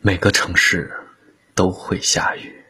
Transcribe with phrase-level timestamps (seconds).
[0.00, 0.92] 每个城市
[1.56, 2.64] 都会下雨，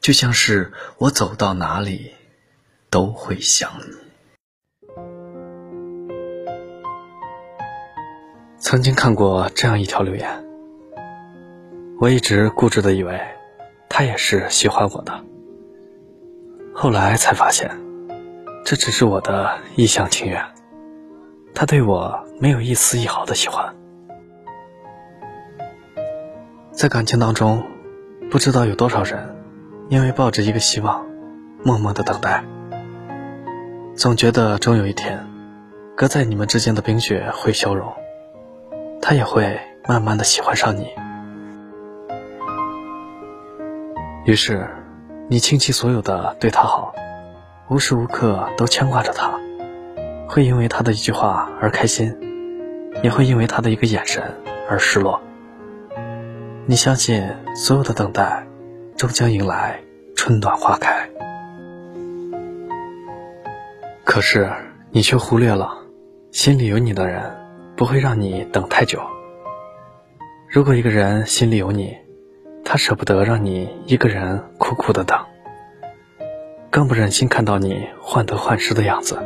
[0.00, 2.12] 就像是我走到哪里
[2.90, 3.96] 都会想你。
[8.58, 10.44] 曾经看过这样一条留言，
[11.98, 13.18] 我一直固执的以为
[13.88, 15.24] 他也是喜欢我的，
[16.74, 17.70] 后来才发现，
[18.66, 20.44] 这只是我的一厢情愿，
[21.54, 23.74] 他对我没有一丝一毫的喜欢。
[26.80, 27.62] 在感情当中，
[28.30, 29.36] 不知道有多少人，
[29.90, 31.04] 因为抱着一个希望，
[31.62, 32.42] 默默的等待，
[33.94, 35.22] 总觉得终有一天，
[35.94, 37.92] 隔在你们之间的冰雪会消融，
[39.02, 40.88] 他也会慢慢的喜欢上你。
[44.24, 44.66] 于是，
[45.28, 46.94] 你倾其所有的对他好，
[47.68, 49.30] 无时无刻都牵挂着他，
[50.26, 52.16] 会因为他的一句话而开心，
[53.02, 54.22] 也会因为他的一个眼神
[54.70, 55.20] 而失落。
[56.70, 58.46] 你相信所有的等待，
[58.96, 59.80] 终将迎来
[60.14, 61.10] 春暖花开。
[64.04, 64.48] 可是
[64.92, 65.76] 你却忽略了，
[66.30, 67.28] 心里有你的人
[67.76, 69.02] 不会让你等太久。
[70.48, 71.92] 如果一个人心里有你，
[72.64, 75.18] 他舍不得让你一个人苦苦的等，
[76.70, 79.18] 更不忍心看到你患得患失的样子。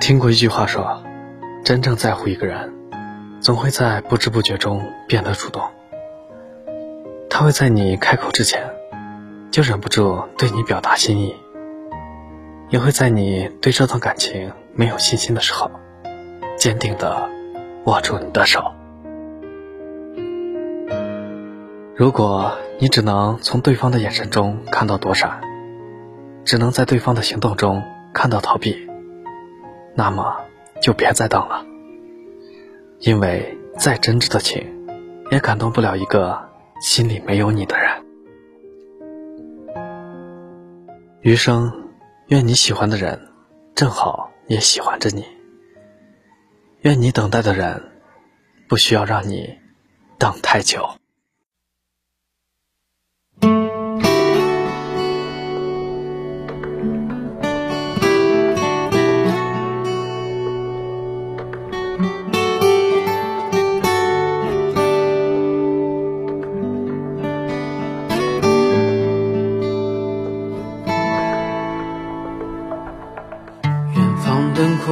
[0.00, 1.00] 听过一句话说，
[1.62, 2.81] 真正在乎一个人。
[3.42, 5.60] 总会在不知不觉中变得主动，
[7.28, 8.70] 他会在你开口之前，
[9.50, 11.34] 就忍不住对你表达心意，
[12.70, 15.68] 也会在你对这段感情没有信心的时候，
[16.56, 17.28] 坚定的
[17.84, 18.62] 握住你的手。
[21.96, 25.40] 如果你只能从对方的眼神中看到躲闪，
[26.44, 27.82] 只能在对方的行动中
[28.14, 28.88] 看到逃避，
[29.96, 30.36] 那么
[30.80, 31.66] 就别再等了。
[33.02, 34.64] 因为再真挚的情，
[35.32, 36.40] 也感动不了一个
[36.80, 37.90] 心里没有你的人。
[41.22, 41.90] 余生，
[42.28, 43.28] 愿你喜欢的人，
[43.74, 45.26] 正好也喜欢着你。
[46.82, 47.82] 愿你等待的人，
[48.68, 49.58] 不需要让你
[50.16, 50.88] 等太久。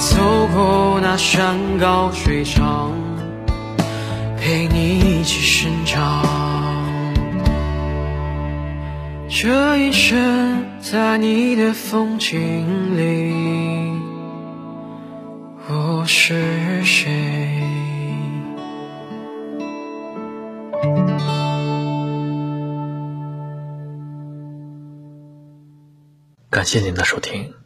[0.00, 0.16] 走
[0.54, 2.90] 过那山高水长，
[4.38, 6.24] 陪你一起生长。
[9.28, 14.00] 这一生，在你的风景里，
[15.68, 17.60] 我是谁？
[26.48, 27.59] 感谢您的收听。